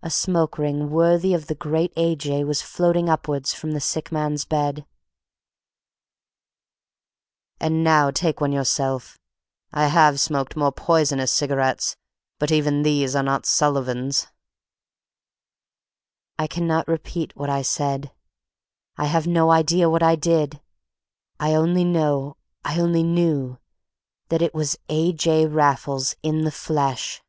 [0.00, 2.14] A smoke ring worthy of the great A.
[2.14, 2.42] J.
[2.44, 4.82] was floating upward from the sick man's lips.
[7.60, 9.18] "And now take one yourself.
[9.72, 11.96] I have smoked more poisonous cigarettes.
[12.38, 14.28] But even these are not Sullivans!"
[16.38, 18.12] I cannot repeat what I said.
[18.96, 20.60] I have no idea what I did.
[21.40, 25.12] I only know—I only knew—that it was A.
[25.12, 25.44] J.
[25.46, 27.20] Raffles in the flesh!